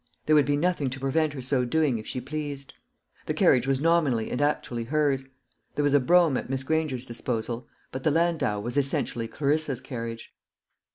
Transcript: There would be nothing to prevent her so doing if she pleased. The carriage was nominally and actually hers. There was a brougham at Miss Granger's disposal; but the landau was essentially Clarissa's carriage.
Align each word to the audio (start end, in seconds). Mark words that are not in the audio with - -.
There 0.25 0.35
would 0.35 0.47
be 0.47 0.57
nothing 0.57 0.89
to 0.89 0.99
prevent 0.99 1.33
her 1.33 1.41
so 1.41 1.63
doing 1.63 1.99
if 1.99 2.07
she 2.07 2.19
pleased. 2.19 2.73
The 3.27 3.35
carriage 3.35 3.67
was 3.67 3.79
nominally 3.79 4.31
and 4.31 4.41
actually 4.41 4.85
hers. 4.85 5.27
There 5.75 5.83
was 5.83 5.93
a 5.93 5.99
brougham 5.99 6.37
at 6.37 6.49
Miss 6.49 6.63
Granger's 6.63 7.05
disposal; 7.05 7.67
but 7.91 8.01
the 8.03 8.09
landau 8.09 8.59
was 8.59 8.77
essentially 8.77 9.27
Clarissa's 9.27 9.79
carriage. 9.79 10.33